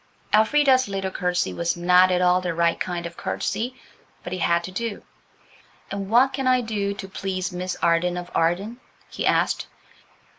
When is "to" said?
4.63-4.71, 6.95-7.07